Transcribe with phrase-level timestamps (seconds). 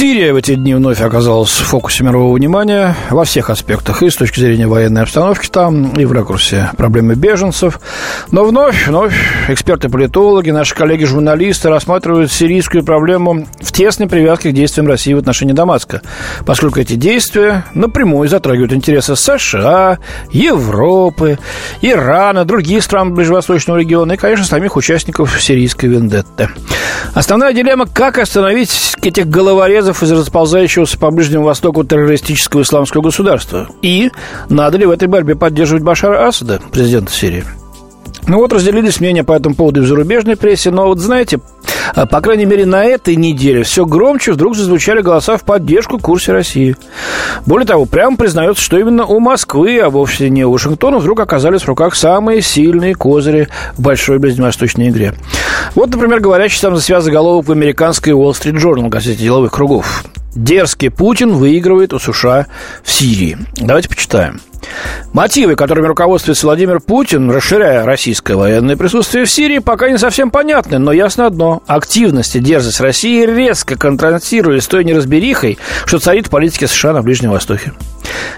[0.00, 4.16] Сирия в эти дни вновь оказалась в фокусе мирового внимания во всех аспектах, и с
[4.16, 7.78] точки зрения военной обстановки там, и в ракурсе проблемы беженцев.
[8.30, 9.14] Но вновь, вновь
[9.48, 16.00] эксперты-политологи, наши коллеги-журналисты рассматривают сирийскую проблему в тесной привязке к действиям России в отношении Дамаска,
[16.46, 19.98] поскольку эти действия напрямую затрагивают интересы США,
[20.30, 21.38] Европы,
[21.82, 26.48] Ирана, других стран Ближневосточного региона и, конечно, самих участников сирийской вендетты.
[27.12, 33.68] Основная дилемма– как остановить этих головорезов из расползающегося по Ближнему Востоку террористического исламского государства?
[33.82, 34.10] И
[34.48, 37.44] надо ли в этой борьбе поддерживать Башара Асада, президента Сирии?
[38.30, 41.40] Ну вот разделились мнения по этому поводу в зарубежной прессе, но вот знаете,
[41.96, 46.32] а, по крайней мере на этой неделе все громче вдруг зазвучали голоса в поддержку курса
[46.32, 46.76] России.
[47.44, 51.62] Более того, прямо признается, что именно у Москвы, а вовсе не у Вашингтона, вдруг оказались
[51.62, 55.14] в руках самые сильные козыри в большой ближневосточной игре.
[55.74, 60.04] Вот, например, говорящий там за связь заголовок в американской Wall Street Journal, газете деловых кругов.
[60.36, 62.46] Дерзкий Путин выигрывает у США
[62.84, 63.38] в Сирии.
[63.56, 64.40] Давайте почитаем.
[65.12, 70.78] Мотивы, которыми руководствуется Владимир Путин, расширяя российское военное присутствие в Сирии, пока не совсем понятны,
[70.78, 71.62] но ясно одно.
[71.66, 77.02] Активность и дерзость России резко контрастируют с той неразберихой, что царит в политике США на
[77.02, 77.72] Ближнем Востоке.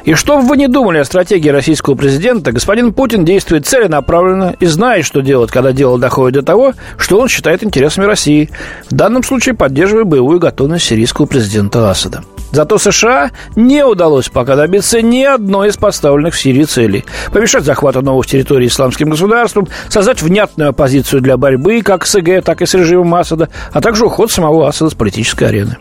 [0.05, 4.67] И что бы вы ни думали о стратегии российского президента, господин Путин действует целенаправленно и
[4.67, 8.51] знает, что делать, когда дело доходит до того, что он считает интересами России,
[8.91, 12.23] в данном случае поддерживая боевую готовность сирийского президента Асада.
[12.53, 17.05] Зато США не удалось пока добиться ни одной из поставленных в Сирии целей.
[17.33, 22.61] Помешать захвату новых территорий исламским государством, создать внятную оппозицию для борьбы как с ИГ, так
[22.63, 25.79] и с режимом Асада, а также уход самого Асада с политической арены.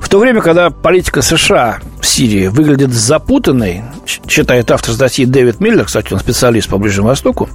[0.00, 3.82] В то время, когда политика США в Сирии выглядит запутанной,
[4.26, 7.48] считает автор статьи Дэвид Миллер, кстати, он специалист по Ближнему Востоку,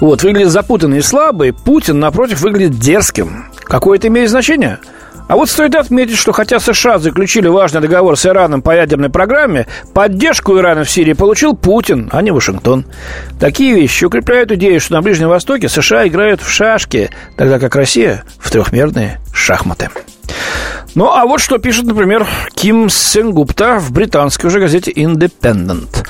[0.00, 3.44] вот, выглядит запутанной и слабой, Путин, напротив, выглядит дерзким.
[3.62, 4.80] Какое это имеет значение?
[5.26, 9.66] А вот стоит отметить, что хотя США заключили важный договор с Ираном по ядерной программе,
[9.94, 12.84] поддержку Ирана в Сирии получил Путин, а не Вашингтон.
[13.40, 18.24] Такие вещи укрепляют идею, что на Ближнем Востоке США играют в шашки, тогда как Россия
[18.38, 19.88] в трехмерные шахматы.
[20.94, 26.06] Ну, а вот что пишет, например, Ким Сенгупта в британской уже газете «Independent».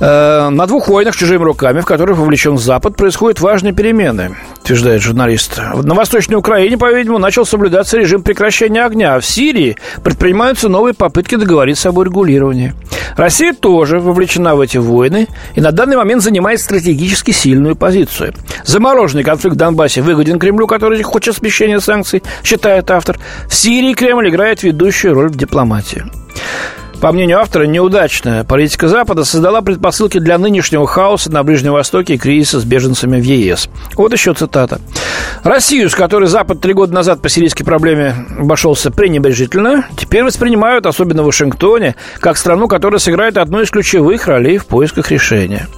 [0.00, 5.60] Э, на двух войнах чужими руками, в которых вовлечен Запад, происходят важные перемены, утверждает журналист.
[5.82, 11.34] На Восточной Украине, по-видимому, начал соблюдаться режим прекращения огня, а в Сирии предпринимаются новые попытки
[11.34, 12.72] договориться об урегулировании.
[13.16, 18.32] Россия тоже вовлечена в эти войны и на данный момент занимает стратегически сильную позицию.
[18.64, 23.18] Замороженный конфликт в Донбассе выгоден Кремлю, который хочет смещения санкций, считает автор.
[23.46, 26.04] В Сирии Кремль играет ведущую роль в дипломатии.
[27.04, 32.16] По мнению автора, неудачная политика Запада создала предпосылки для нынешнего хаоса на Ближнем Востоке и
[32.16, 33.68] кризиса с беженцами в ЕС.
[33.94, 34.80] Вот еще цитата.
[35.42, 41.22] Россию, с которой Запад три года назад по сирийской проблеме обошелся пренебрежительно, теперь воспринимают, особенно
[41.22, 45.68] в Вашингтоне, как страну, которая сыграет одну из ключевых ролей в поисках решения.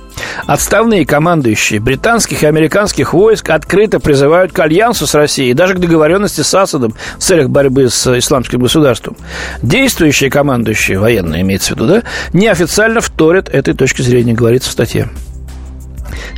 [0.46, 6.42] Отставные командующие британских и американских войск открыто призывают к альянсу с Россией, даже к договоренности
[6.42, 9.16] с Асадом в целях борьбы с исламским государством.
[9.62, 12.02] Действующие командующие, военные имеется в виду, да,
[12.32, 15.08] неофициально вторят этой точке зрения, говорится в статье.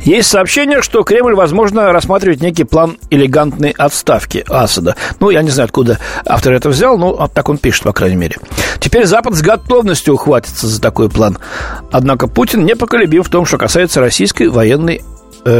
[0.03, 4.95] Есть сообщение, что Кремль, возможно, рассматривает некий план элегантной отставки Асада.
[5.19, 8.37] Ну, я не знаю, откуда автор это взял, но так он пишет, по крайней мере.
[8.79, 11.37] Теперь Запад с готовностью ухватится за такой план.
[11.91, 15.01] Однако Путин непоколебим в том, что касается российской военной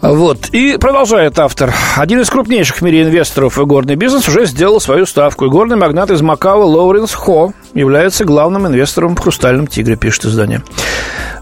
[0.01, 0.49] Вот.
[0.51, 1.73] И продолжает автор.
[1.95, 5.45] Один из крупнейших в мире инвесторов в горный бизнес уже сделал свою ставку.
[5.45, 10.63] И горный магнат из Макао Лоуренс Хо является главным инвестором в «Хрустальном тигре», пишет издание.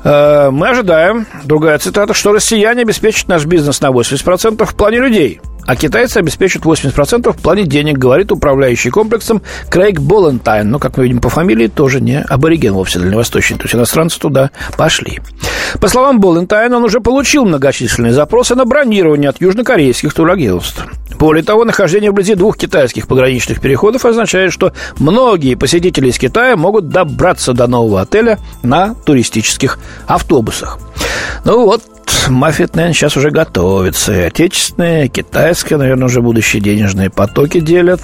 [0.03, 5.41] Э, мы ожидаем, другая цитата, что россияне обеспечат наш бизнес на 80% в плане людей–
[5.65, 10.69] а китайцы обеспечат 80% в плане денег, говорит управляющий комплексом Крейг Болентайн.
[10.69, 13.57] Но, как мы видим по фамилии, тоже не абориген вовсе дальневосточный.
[13.57, 15.19] То есть иностранцы туда пошли.
[15.79, 20.85] По словам Болентайна, он уже получил многочисленные запросы на бронирование от южнокорейских турагентств.
[21.17, 26.89] Более того, нахождение вблизи двух китайских пограничных переходов означает, что многие посетители из Китая могут
[26.89, 30.77] добраться до нового отеля на туристических автобусах.
[31.43, 31.83] Ну вот,
[32.29, 34.13] мафия, наверное, сейчас уже готовится.
[34.13, 38.01] И отечественные, и китайские, наверное, уже будущие денежные потоки делят.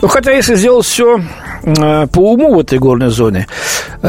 [0.00, 1.20] Ну, хотя, если сделать все
[1.62, 3.46] э, по уму в этой горной зоне,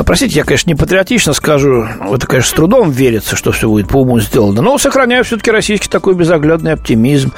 [0.06, 3.98] простите, я, конечно, не патриотично скажу, это, конечно, с трудом верится, что все будет по
[3.98, 7.34] уму сделано, но сохраняю все-таки российский такой безоглядный оптимизм,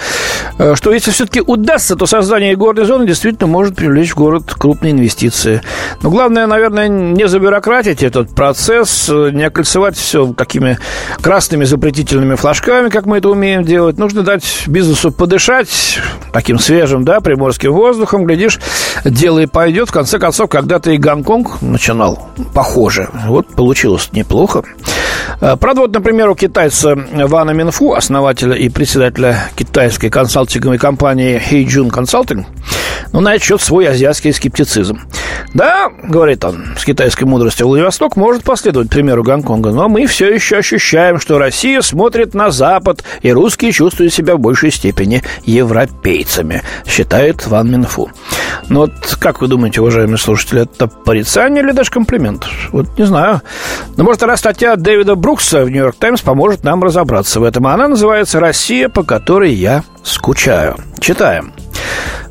[0.58, 4.92] э, что если все-таки удастся, то создание горной зоны действительно может привлечь в город крупные
[4.92, 5.62] инвестиции.
[6.02, 10.78] Но главное, наверное, не забюрократить этот процесс, не окольцевать все такими
[11.22, 13.98] красными запретительными флажками, как мы это умеем делать.
[13.98, 16.00] Нужно дать бизнесу подышать
[16.34, 18.26] таким свежим, да, приморским воздухом.
[18.26, 18.60] Глядишь,
[19.06, 19.90] дело и пойдет.
[19.90, 23.10] В конце концов, когда-то и Гонконг начинал похоже.
[23.28, 24.64] Вот получилось неплохо.
[25.40, 31.90] Э, правда, вот, например, у китайца Вана Минфу, основателя и председателя китайской консалтинговой компании Heijun
[31.90, 32.46] Consulting,
[33.12, 35.00] ну, на счет свой азиатский скептицизм.
[35.54, 40.58] Да, говорит он, с китайской мудростью, Владивосток может последовать примеру Гонконга, но мы все еще
[40.58, 47.48] ощущаем, что Россия смотрит на Запад, и русские чувствуют себя в большей степени европейцами, считает
[47.48, 48.10] Ван Минфу.
[48.70, 52.46] Ну вот, как вы думаете, уважаемые слушатели, это порицание или даже комплимент?
[52.72, 53.42] Вот не знаю.
[53.98, 57.68] Но, может, раз статья Дэвида Брукса в «Нью-Йорк Таймс» поможет нам разобраться в этом.
[57.68, 60.78] Она называется «Россия, по которой я скучаю».
[61.00, 61.54] Читаем.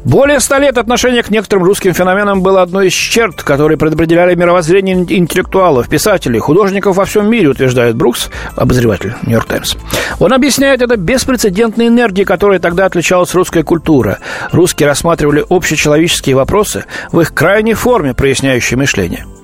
[0.04, 4.96] Более ста лет отношение к некоторым русским феноменам было одной из черт, которые предопределяли мировоззрение
[4.96, 9.76] интеллектуалов, писателей, художников во всем мире, утверждает Брукс, обозреватель «Нью-Йорк Таймс».
[10.18, 14.18] Он объясняет это беспрецедентной энергией, которой тогда отличалась русская культура.
[14.52, 19.26] Русские рассматривали общечеловеческие вопросы в их крайней форме, проясняющей мышление–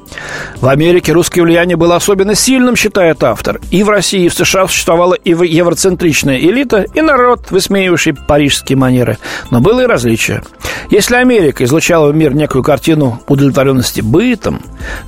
[0.60, 3.60] в Америке русское влияние было особенно сильным, считает автор.
[3.70, 9.18] И в России, и в США существовала и евроцентричная элита, и народ, высмеивающий парижские манеры.
[9.50, 10.42] Но было и различие.
[10.90, 14.60] Если Америка излучала в мир некую картину удовлетворенности бытом,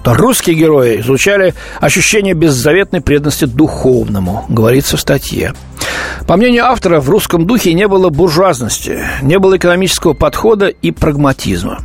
[0.02, 5.54] то русские герои излучали ощущение беззаветной преданности духовному, говорится в статье.
[6.26, 11.78] По мнению автора, в русском духе не было буржуазности, не было экономического подхода и прагматизма.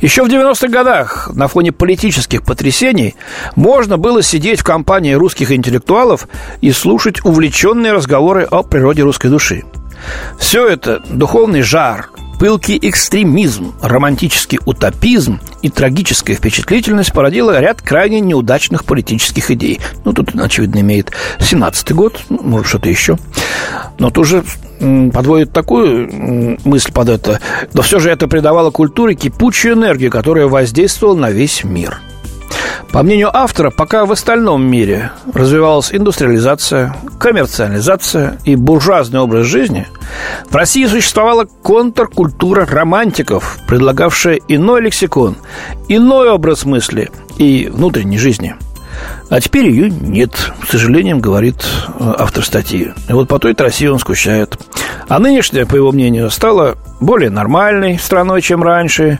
[0.00, 3.14] Еще в 90-х годах на фоне политических потрясений
[3.56, 6.28] можно было сидеть в компании русских интеллектуалов
[6.60, 9.64] и слушать увлеченные разговоры о природе русской души.
[10.38, 18.84] Все это духовный жар, пылкий экстремизм, романтический утопизм и трагическая впечатлительность породила ряд крайне неудачных
[18.84, 19.80] политических идей.
[20.04, 23.18] Ну, тут, очевидно, имеет 17-й год, ну, может, что-то еще.
[23.98, 24.44] Но тоже
[25.12, 27.40] подводит такую мысль под это.
[27.72, 32.00] Но все же это придавало культуре кипучую энергию, которая воздействовала на весь мир.
[32.92, 39.86] По мнению автора, пока в остальном мире развивалась индустриализация, коммерциализация и буржуазный образ жизни,
[40.48, 45.36] в России существовала контркультура романтиков, предлагавшая иной лексикон,
[45.88, 48.54] иной образ мысли и внутренней жизни–
[49.30, 51.56] а теперь ее нет, к сожалению, говорит
[51.98, 52.92] э, автор статьи.
[53.08, 54.58] И вот по той трассе он скучает.
[55.08, 59.18] А нынешняя, по его мнению, стала более нормальной страной, чем раньше.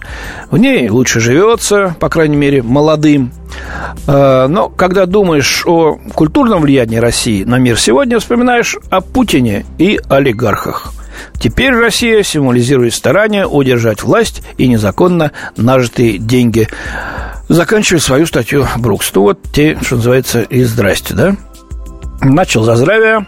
[0.51, 3.33] В ней лучше живется, по крайней мере, молодым.
[4.07, 10.01] Э, но когда думаешь о культурном влиянии России на мир сегодня, вспоминаешь о Путине и
[10.09, 10.93] олигархах.
[11.39, 16.69] Теперь Россия символизирует старание удержать власть и незаконно нажитые деньги.
[17.49, 19.11] Заканчивая свою статью Брукс.
[19.15, 21.37] Ну вот те, что называется, и здрасте, да?
[22.21, 23.27] Начал за здравие,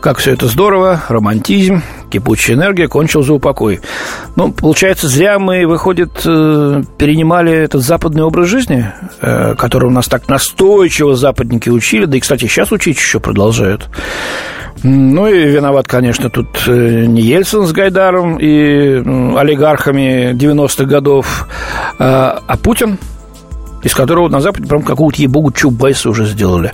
[0.00, 3.80] как все это здорово, романтизм, кипучая энергия, кончил за упокой.
[4.34, 8.90] Ну, получается, зря мы, выходит, э, перенимали этот западный образ жизни,
[9.20, 13.90] э, который у нас так настойчиво западники учили, да и, кстати, сейчас учить еще продолжают.
[14.82, 19.02] Ну и виноват, конечно, тут э, не Ельцин с Гайдаром и
[19.36, 21.48] олигархами 90-х годов,
[21.98, 22.98] а, а Путин,
[23.82, 26.72] из которого на Западе прям какого-то ей-богу Чубайса уже сделали.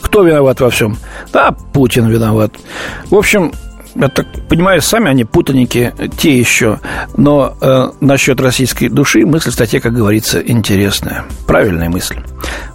[0.00, 0.96] Кто виноват во всем?
[1.32, 2.52] Да, Путин виноват.
[3.10, 3.52] В общем,
[3.94, 6.78] я так понимаю, сами они путаники, те еще.
[7.16, 11.24] Но э, насчет российской души мысль в статье, как говорится, интересная.
[11.46, 12.16] Правильная мысль.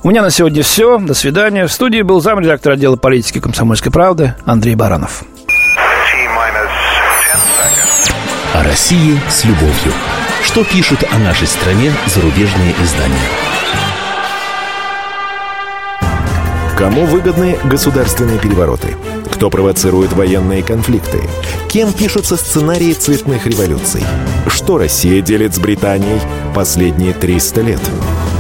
[0.04, 1.00] У меня на сегодня все.
[1.00, 1.66] До свидания.
[1.66, 5.24] В студии был замредактор отдела политики комсомольской правды Андрей Баранов.
[8.54, 9.94] О России с любовью.
[10.48, 13.30] Что пишут о нашей стране зарубежные издания?
[16.78, 18.96] Кому выгодны государственные перевороты?
[19.30, 21.20] Кто провоцирует военные конфликты?
[21.68, 24.04] Кем пишутся сценарии цветных революций?
[24.48, 26.22] Что Россия делит с Британией
[26.56, 27.82] последние 300 лет?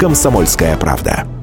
[0.00, 1.39] «Комсомольская правда».